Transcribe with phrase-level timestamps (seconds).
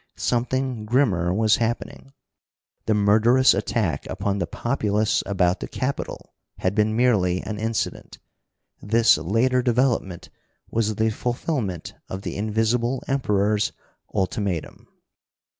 [0.15, 2.11] Something grimmer was happening.
[2.87, 8.17] The murderous attack upon the populace about the Capitol had been merely an incident.
[8.81, 10.31] This later development
[10.71, 13.73] was the fulfilment of the Invisible Emperor's
[14.11, 14.87] ultimatum.